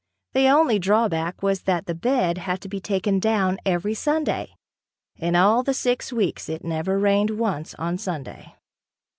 [0.33, 4.55] The only drawback was that the bed had to be taken down every Sunday.
[5.15, 8.55] In all the six weeks it never rained once on Sunday.